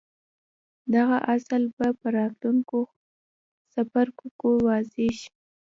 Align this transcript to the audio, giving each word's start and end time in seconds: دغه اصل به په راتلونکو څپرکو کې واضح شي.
دغه 0.95 1.17
اصل 1.35 1.63
به 1.77 1.87
په 1.99 2.07
راتلونکو 2.17 2.79
څپرکو 3.71 4.27
کې 4.39 4.51
واضح 4.67 5.07
شي. 5.19 5.29